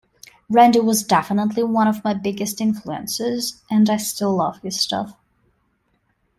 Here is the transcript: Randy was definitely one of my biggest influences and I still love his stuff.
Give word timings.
Randy 0.49 0.79
was 0.79 1.03
definitely 1.03 1.61
one 1.61 1.87
of 1.87 2.03
my 2.03 2.15
biggest 2.15 2.59
influences 2.59 3.61
and 3.69 3.87
I 3.87 3.97
still 3.97 4.33
love 4.35 4.57
his 4.63 4.81
stuff. 4.81 5.15